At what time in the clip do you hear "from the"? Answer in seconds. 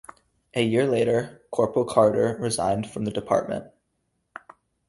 2.89-3.11